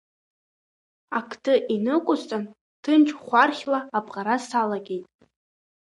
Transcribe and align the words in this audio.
Ақды 1.19 1.53
инықәысҵан, 1.75 2.43
ҭынч 2.83 3.07
хәархьла 3.23 3.79
аԥҟара 3.97 4.35
салагеит. 4.47 5.05